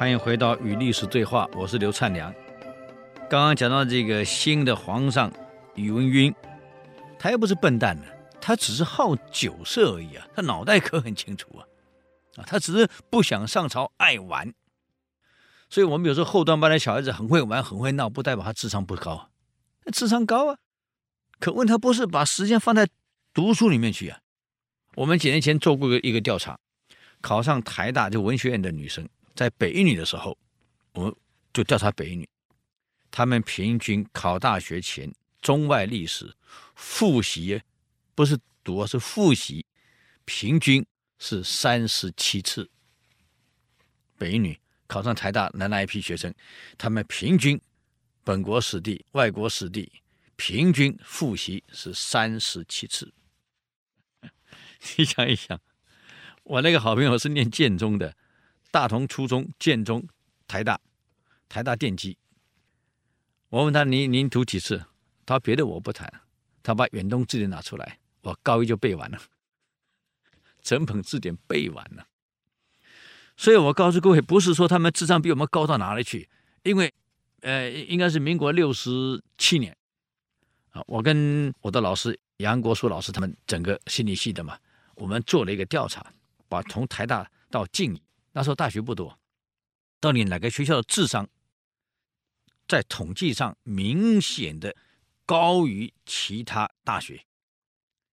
[0.00, 2.34] 欢迎回到与历史对话，我是刘灿良。
[3.28, 5.30] 刚刚讲到这个新的皇上
[5.74, 6.34] 宇文赟，
[7.18, 8.04] 他又不是笨蛋呢，
[8.40, 11.60] 他只是好酒色而已啊，他脑袋可很清楚啊，
[12.36, 14.54] 啊，他只是不想上朝，爱玩。
[15.68, 19.28] 所以我们有时候后端班的小孩子很会玩，很会闹，不代表他智商不高，
[19.84, 20.56] 他智商高啊。
[21.38, 22.88] 可问他不是把时间放在
[23.34, 24.20] 读书里面去啊。
[24.94, 26.58] 我们几年前做过一个一个调查，
[27.20, 29.06] 考上台大就文学院的女生，
[29.40, 30.36] 在北一女的时候，
[30.92, 31.16] 我们
[31.50, 32.28] 就调查北一女，
[33.10, 36.36] 他们平均考大学前中外历史
[36.74, 37.62] 复习，
[38.14, 39.64] 不是读，是复习，
[40.26, 40.84] 平均
[41.18, 42.68] 是三十七次。
[44.18, 46.34] 北一女考上台大的那一批学生，
[46.76, 47.58] 他们平均
[48.22, 49.90] 本国史地、外国史地
[50.36, 53.10] 平均复习是三十七次。
[54.98, 55.58] 你想一想，
[56.42, 58.14] 我那个好朋友是念建中的，
[58.70, 60.06] 大同初中、建中、
[60.46, 60.80] 台大、
[61.48, 62.16] 台大电机。
[63.48, 64.84] 我问他：“您您读几次？”
[65.26, 66.08] 他说：“别的我不谈。”
[66.62, 69.18] 他把《远东字典》拿出来，我高一就背完了，
[70.60, 72.06] 整本字典背完了。
[73.36, 76.28] 所以我告诉各位，不是说他们智商比我们高到哪里去，
[76.62, 76.92] 因为，
[77.40, 79.74] 呃，应该是民国六十七年
[80.70, 84.58] 啊，我跟我的老师杨国书老师他们整个心理系的嘛。
[84.94, 86.12] 我们做了一个调查，
[86.46, 88.02] 把从台大到静宜，
[88.32, 89.18] 那时候大学不多，
[90.00, 91.28] 到底哪个学校的智商
[92.68, 94.74] 在统计上明显的
[95.26, 97.24] 高于其他大学，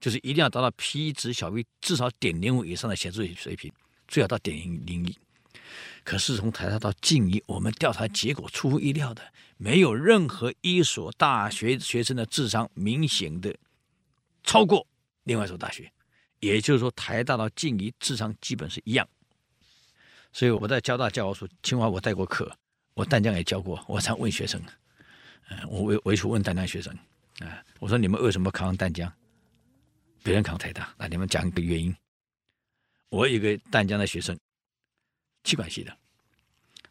[0.00, 3.72] 就是一定要达到 P 值小于至少点零五以上的写作水平，
[4.06, 5.18] 最好到点零一。
[6.02, 13.54] 可是从台大到静宜，我们调查结果出乎意料的，没有任何一所大学学生的智商明显的
[14.42, 14.86] 超过
[15.24, 15.92] 另外一所大学。
[16.40, 19.06] 也就是说，台大到静宜智商基本是一样，
[20.32, 22.50] 所以我在交大教过书，清华我带过课，
[22.94, 24.62] 我淡江也教过，我常问学生，
[25.48, 26.92] 嗯，我为为处问淡江学生，
[27.40, 29.12] 啊，我说你们为什么考上淡江，
[30.22, 31.94] 别人考上台大，那你们讲一个原因。
[33.08, 34.38] 我有一个淡江的学生，
[35.44, 35.96] 气管系的，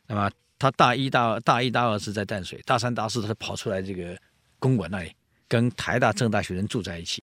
[0.08, 4.20] 那么他大一大二大一大二是在淡水，大三大四他跑出来这个
[4.58, 5.16] 公馆那里，
[5.48, 7.22] 跟台大政大学生住在一起，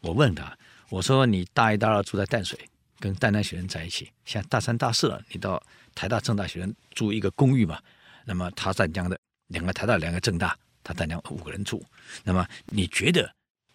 [0.00, 0.56] 我问他。
[0.90, 2.58] 我说你大一、大二住在淡水，
[3.04, 4.10] 跟淡江学生在一起。
[4.24, 5.62] 现在大三、大四了，你到
[5.94, 7.78] 台大、政大学生住一个公寓嘛？
[8.24, 11.84] 那么他淡江的两个台大、两个政大，他淡江五个人住。
[12.22, 13.30] 那么你觉得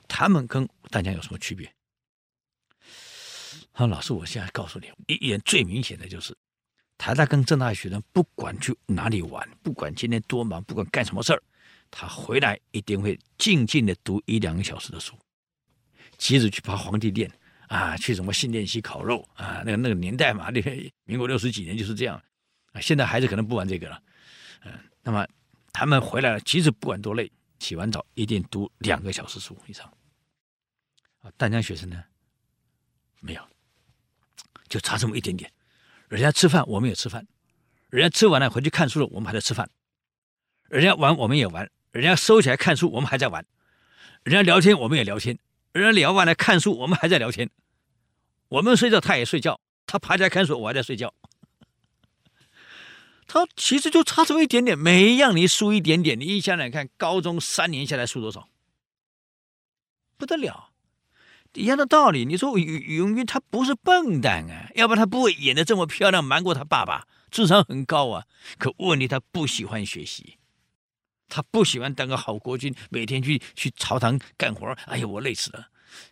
[0.07, 1.71] 他们跟淡江有什么区别？
[3.71, 6.35] 他说：“老师，我现在告诉你，一眼最明显的就是
[6.97, 11.43] 台大跟政大学生，不管去哪里玩，不管今天多忙，不管干什么事儿，
[11.91, 15.15] 他回来一定会静静的读一两个小时的书。”
[16.17, 17.31] 接着去爬皇帝殿
[17.69, 20.59] 啊，去什么新店溪烤肉啊，那个那个年代嘛，那
[21.03, 22.19] 民国六十几年就是这样
[22.71, 22.81] 啊。
[22.81, 24.01] 现在孩子可能不玩这个了，
[24.65, 25.27] 嗯，那么
[25.71, 29.85] 他们回来了，即使不管多累，洗完澡一定读两个小时书以上。
[31.19, 32.03] 啊，淡江学生呢，
[33.21, 33.47] 没有，
[34.67, 35.51] 就差这么一点点。
[36.07, 37.21] 人家吃饭，我们也吃饭；
[37.89, 39.67] 人家吃完了回去看书了，我们还在吃饭；
[40.69, 43.43] 人家玩，我们也玩；人家收起来看书，我们还在玩；
[44.23, 45.37] 人家聊天，我们也聊天。
[45.71, 47.49] 人家聊完了看书，我们还在聊天。
[48.47, 49.59] 我们睡觉，他也睡觉。
[49.85, 51.13] 他爬起来看书，我还在睡觉。
[53.27, 56.19] 他其实就差这么一点点，每一样你输一点点。
[56.19, 58.49] 你一想想看，高中三年下来输多少？
[60.17, 60.71] 不得了！
[61.53, 68.25] 一样的道理，你说宇宇文赟他不是笨蛋啊，要不然他不会演得这么漂亮，瞒过他爸爸，智商很高啊。
[68.57, 70.38] 可问题他不喜欢学习。
[71.29, 74.67] 他不喜欢当个好国君，每天去去朝堂干活。
[74.87, 75.67] 哎呀，我累死了。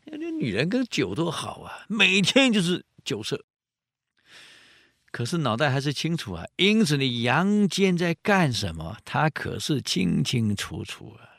[0.06, 3.44] 那女人跟酒多好啊，每天就是酒色。
[5.12, 6.46] 可是脑袋还是清楚啊。
[6.58, 11.30] 因此，你杨坚在干什么，他可是清清楚楚啊。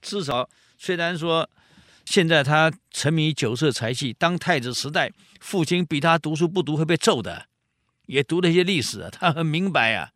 [0.00, 1.48] 至少，虽然说
[2.04, 7.46] 现在他沉迷酒色财气，当太子时代，父亲逼他读书不读会被揍的，
[8.06, 10.12] 也读了一些历史，他很明白啊。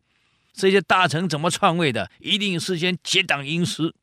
[0.53, 2.11] 这些大臣怎么篡位的？
[2.19, 3.95] 一定事先结党营私，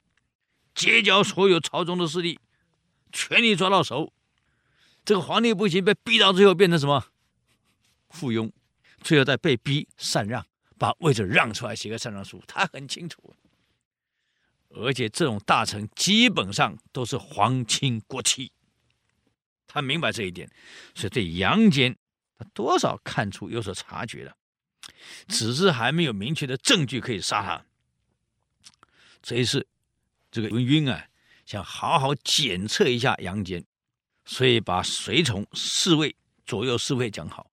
[0.75, 2.41] 结交所有朝中的势力，
[3.13, 4.13] 权力抓到手。
[5.05, 7.07] 这个皇帝不行，被逼到最后变成什么？
[8.11, 8.51] 附庸，
[9.01, 10.45] 最后再被逼禅让，
[10.77, 12.43] 把位置让出来，写个禅让书。
[12.47, 13.35] 他很清楚，
[14.71, 18.53] 而且这种大臣基本上都是皇亲国戚，
[19.69, 20.51] 他明白这一点，
[20.95, 21.97] 所以对杨坚，
[22.37, 24.37] 他多少看出有所察觉了。
[25.29, 27.65] 只是还没有明确的证据可以杀他。
[29.23, 29.67] 这一次，
[30.31, 31.07] 这个文赟啊，
[31.45, 33.65] 想好好检测一下杨坚，
[34.25, 36.17] 所以把随从侍卫、
[36.47, 37.51] 左右侍卫讲好。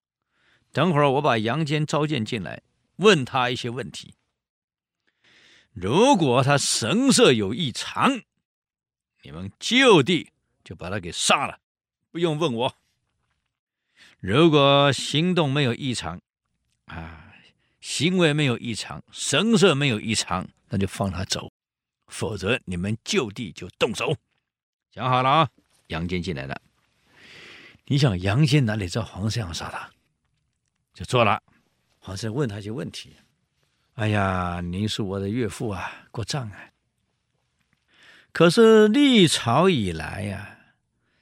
[0.72, 2.62] 等会儿我把杨坚召见进来，
[2.96, 4.14] 问他一些问题。
[5.72, 8.22] 如果他神色有异常，
[9.22, 10.30] 你们就地
[10.64, 11.60] 就把他给杀了，
[12.10, 12.74] 不用问我。
[14.20, 16.20] 如果行动没有异常，
[16.86, 17.27] 啊，
[17.80, 21.50] 行为没有异常，神色没有异常，那就放他走；
[22.06, 24.16] 否则，你们就地就动手。
[24.90, 25.48] 讲好了啊！
[25.88, 26.60] 杨坚进来了，
[27.86, 29.90] 你想杨坚哪里知道皇上要杀他？
[30.92, 31.42] 就做了。
[31.98, 33.16] 皇上问他一些问题。
[33.94, 36.70] 哎呀，您是我的岳父啊，国丈啊。
[38.32, 40.56] 可是历朝以来呀。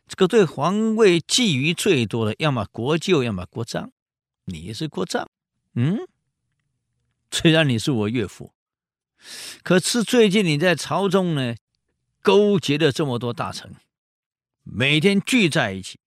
[0.09, 3.91] 这个对皇位觊觎最多的，要么国舅，要么国丈。
[4.45, 5.29] 你是国丈，
[5.75, 5.99] 嗯？
[7.31, 8.53] 虽然你是我岳父，
[9.63, 11.55] 可是最近你在朝中呢，
[12.23, 13.75] 勾结了这么多大臣，
[14.63, 15.99] 每天聚在一起，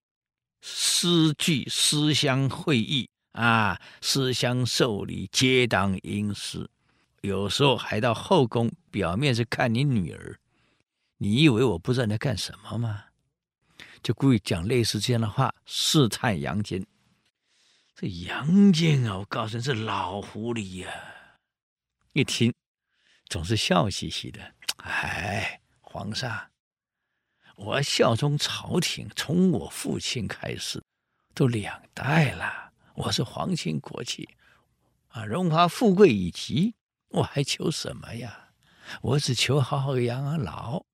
[0.60, 6.68] 私聚私相会议啊，私相受礼，结党营私，
[7.20, 10.38] 有时候还到后宫，表面是看你女儿。
[11.18, 13.04] 你以为我不知道你在干什么吗？
[14.02, 16.84] 就故意讲类似这样的话试探杨坚。
[18.00, 20.90] 这杨坚啊，我告诉你，这老狐狸呀、
[22.14, 22.54] 一听
[23.26, 24.54] 总是笑嘻嘻的。
[24.78, 26.50] 哎，皇上，
[27.56, 30.82] 我效忠朝廷，从我父亲开始，
[31.34, 32.72] 都两代了。
[32.94, 34.26] 我是皇亲国戚
[35.08, 36.74] 啊，荣华富贵以及，
[37.08, 38.48] 我还求什么呀？
[39.02, 40.86] 我只求好好养老。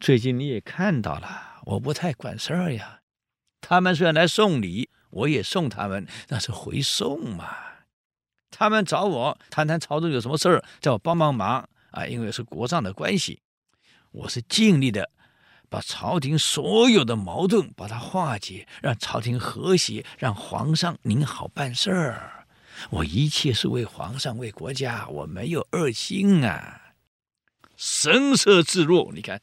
[0.00, 1.60] 最近你也看到了。
[1.66, 3.02] 我不太管事儿呀，
[3.60, 7.56] 他们虽然来送礼，我也送他们，那是回送嘛。
[8.50, 13.40] 他们找我谈谈朝中有什么事儿，叫我帮帮忙啊，因为是国丈的关系，
[14.12, 15.10] 我是尽力的
[15.70, 22.46] 把朝廷所有的矛盾把它化解，让朝廷和谐，让皇上您好办事儿。
[22.90, 26.92] 我一切是为皇上为国家，我没有二心啊。
[27.74, 29.40] 神色自若，你看。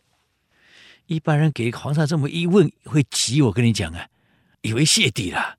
[1.07, 3.41] 一般人给皇上这么一问，会急。
[3.41, 4.07] 我跟你讲啊，
[4.61, 5.57] 以为谢底了。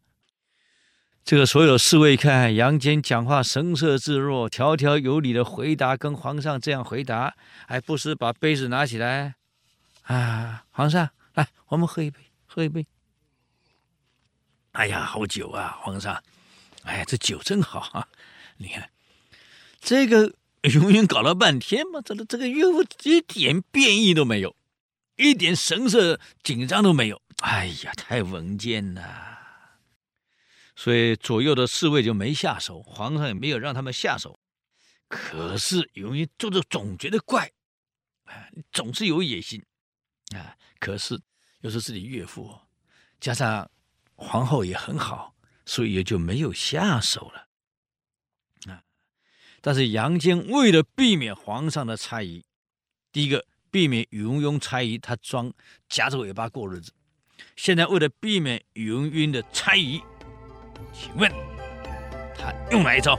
[1.24, 7.34] 这个所有侍卫看杨坚讲话神色自若，条条有理的回答，跟皇上这样回答，
[7.66, 9.34] 还不时把杯子拿起来
[10.02, 12.86] 啊，皇上来，我们喝一杯，喝一杯。
[14.72, 16.22] 哎呀，好酒啊，皇上！
[16.82, 18.06] 哎呀，这酒真好啊！
[18.58, 18.90] 你看
[19.80, 20.34] 这个
[20.74, 24.54] 永远搞了半天嘛，这个这个岳父一点变异都没有。
[25.16, 29.02] 一点神色紧张都没有，哎呀，太稳健了，
[30.76, 34.38] 所以左右的侍卫就没下手，皇上也没有让他们下手。
[35.08, 37.50] 可是由于做着总觉得怪，
[38.24, 39.64] 啊，总是有野心，
[40.34, 41.20] 啊，可是
[41.60, 42.58] 又是自己岳父，
[43.20, 43.70] 加上
[44.14, 45.34] 皇后也很好，
[45.64, 47.48] 所以也就没有下手了，
[48.72, 48.82] 啊。
[49.60, 52.44] 但是杨坚为了避免皇上的猜疑，
[53.12, 53.46] 第一个。
[53.74, 55.52] 避免宇文邕猜疑他装
[55.88, 56.92] 夹着尾巴过日子，
[57.56, 60.00] 现在为了避免宇文邕的猜疑，
[60.92, 61.30] 请问
[62.36, 63.18] 他用哪一招？